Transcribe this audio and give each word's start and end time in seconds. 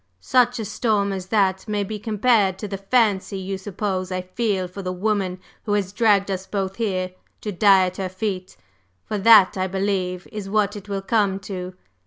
Such 0.19 0.57
a 0.57 0.65
storm 0.65 1.13
as 1.13 1.27
that 1.27 1.67
may 1.67 1.83
be 1.83 1.99
compared 1.99 2.57
to 2.57 2.67
the 2.67 2.79
'fancy' 2.79 3.37
you 3.37 3.59
suppose 3.59 4.11
I 4.11 4.23
feel 4.23 4.67
for 4.67 4.81
the 4.81 4.91
woman 4.91 5.39
who 5.65 5.73
has 5.73 5.93
dragged 5.93 6.31
us 6.31 6.47
both 6.47 6.77
here 6.77 7.11
to 7.41 7.51
die 7.51 7.85
at 7.85 7.97
her 7.97 8.09
feet 8.09 8.57
for 9.05 9.19
that, 9.19 9.57
I 9.59 9.67
believe, 9.67 10.27
is 10.31 10.49
what 10.49 10.75
it 10.75 10.89
will 10.89 11.03
come 11.03 11.37
to. 11.41 11.75